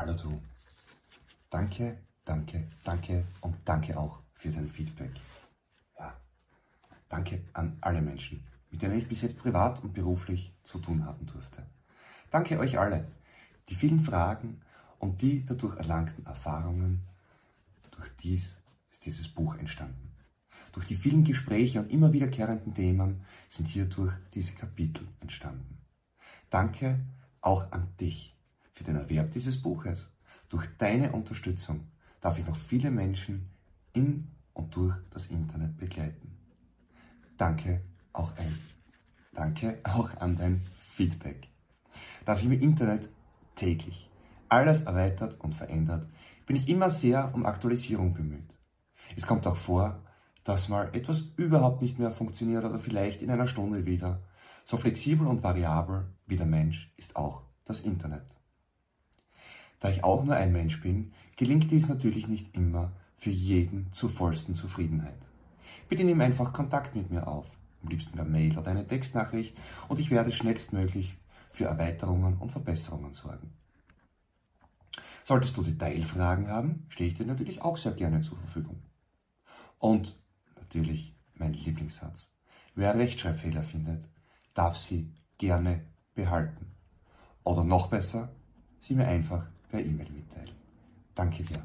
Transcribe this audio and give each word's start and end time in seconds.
Hallo 0.00 0.14
du. 0.14 0.40
Danke, 1.50 1.98
danke, 2.24 2.68
danke 2.82 3.26
und 3.42 3.58
danke 3.66 3.98
auch 3.98 4.20
für 4.32 4.48
dein 4.48 4.66
Feedback. 4.66 5.10
Ja, 5.98 6.16
danke 7.10 7.42
an 7.52 7.76
alle 7.82 8.00
Menschen, 8.00 8.42
mit 8.70 8.80
denen 8.80 8.96
ich 8.96 9.06
bis 9.06 9.20
jetzt 9.20 9.36
privat 9.36 9.84
und 9.84 9.92
beruflich 9.92 10.54
zu 10.62 10.78
tun 10.78 11.04
haben 11.04 11.26
durfte. 11.26 11.66
Danke 12.30 12.58
euch 12.58 12.78
alle. 12.78 13.08
Die 13.68 13.74
vielen 13.74 14.00
Fragen 14.00 14.62
und 15.00 15.20
die 15.20 15.44
dadurch 15.44 15.76
erlangten 15.76 16.24
Erfahrungen, 16.24 17.02
durch 17.90 18.08
dies 18.22 18.56
ist 18.90 19.04
dieses 19.04 19.28
Buch 19.28 19.54
entstanden. 19.56 20.14
Durch 20.72 20.86
die 20.86 20.96
vielen 20.96 21.24
Gespräche 21.24 21.78
und 21.78 21.90
immer 21.90 22.14
wiederkehrenden 22.14 22.72
Themen 22.72 23.20
sind 23.50 23.68
hierdurch 23.68 24.14
diese 24.32 24.54
Kapitel 24.54 25.06
entstanden. 25.18 25.76
Danke 26.48 27.00
auch 27.42 27.70
an 27.70 27.86
dich 28.00 28.34
für 28.80 28.84
den 28.84 28.96
Erwerb 28.96 29.30
dieses 29.32 29.60
Buches. 29.60 30.08
Durch 30.48 30.66
deine 30.78 31.12
Unterstützung 31.12 31.88
darf 32.22 32.38
ich 32.38 32.46
noch 32.46 32.56
viele 32.56 32.90
Menschen 32.90 33.50
in 33.92 34.28
und 34.54 34.74
durch 34.74 34.96
das 35.10 35.26
Internet 35.26 35.76
begleiten. 35.76 36.34
Danke 37.36 37.82
auch, 38.14 38.34
ein, 38.38 38.58
danke 39.34 39.80
auch 39.84 40.16
an 40.16 40.34
dein 40.34 40.62
Feedback. 40.96 41.48
Dass 42.24 42.38
sich 42.38 42.46
im 42.46 42.58
Internet 42.58 43.10
täglich 43.54 44.08
alles 44.48 44.80
erweitert 44.80 45.38
und 45.42 45.54
verändert, 45.54 46.08
bin 46.46 46.56
ich 46.56 46.70
immer 46.70 46.88
sehr 46.88 47.34
um 47.34 47.44
Aktualisierung 47.44 48.14
bemüht. 48.14 48.56
Es 49.14 49.26
kommt 49.26 49.46
auch 49.46 49.56
vor, 49.58 50.02
dass 50.42 50.70
mal 50.70 50.88
etwas 50.94 51.20
überhaupt 51.36 51.82
nicht 51.82 51.98
mehr 51.98 52.12
funktioniert 52.12 52.64
oder 52.64 52.80
vielleicht 52.80 53.20
in 53.20 53.30
einer 53.30 53.46
Stunde 53.46 53.84
wieder. 53.84 54.22
So 54.64 54.78
flexibel 54.78 55.26
und 55.26 55.42
variabel 55.42 56.14
wie 56.26 56.36
der 56.36 56.46
Mensch 56.46 56.94
ist 56.96 57.14
auch 57.14 57.42
das 57.66 57.82
Internet. 57.82 58.39
Da 59.80 59.88
ich 59.88 60.04
auch 60.04 60.24
nur 60.24 60.36
ein 60.36 60.52
Mensch 60.52 60.80
bin, 60.80 61.12
gelingt 61.36 61.70
dies 61.70 61.88
natürlich 61.88 62.28
nicht 62.28 62.54
immer 62.54 62.92
für 63.16 63.30
jeden 63.30 63.92
zur 63.92 64.10
vollsten 64.10 64.54
Zufriedenheit. 64.54 65.18
Bitte 65.88 66.04
nimm 66.04 66.20
einfach 66.20 66.52
Kontakt 66.52 66.94
mit 66.94 67.10
mir 67.10 67.26
auf, 67.26 67.46
am 67.82 67.88
liebsten 67.88 68.16
per 68.16 68.24
Mail 68.24 68.56
oder 68.56 68.70
eine 68.70 68.86
Textnachricht, 68.86 69.58
und 69.88 69.98
ich 69.98 70.10
werde 70.10 70.32
schnellstmöglich 70.32 71.18
für 71.50 71.64
Erweiterungen 71.64 72.36
und 72.36 72.52
Verbesserungen 72.52 73.14
sorgen. 73.14 73.52
Solltest 75.24 75.56
du 75.56 75.62
Detailfragen 75.62 76.48
haben, 76.48 76.86
stehe 76.88 77.08
ich 77.08 77.16
dir 77.16 77.26
natürlich 77.26 77.62
auch 77.62 77.76
sehr 77.76 77.92
gerne 77.92 78.20
zur 78.20 78.38
Verfügung. 78.38 78.82
Und 79.78 80.16
natürlich 80.56 81.16
mein 81.34 81.54
Lieblingssatz. 81.54 82.30
Wer 82.74 82.98
Rechtschreibfehler 82.98 83.62
findet, 83.62 84.06
darf 84.54 84.76
sie 84.76 85.12
gerne 85.38 85.84
behalten. 86.14 86.72
Oder 87.44 87.64
noch 87.64 87.88
besser, 87.88 88.34
sie 88.78 88.94
mir 88.94 89.06
einfach 89.06 89.46
per 89.70 89.80
E-Mail 89.80 90.10
mitteilen. 90.12 90.54
Danke 91.14 91.42
dir. 91.44 91.62